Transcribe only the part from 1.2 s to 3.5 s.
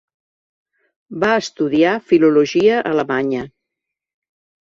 Va estudiar filologia alemanya.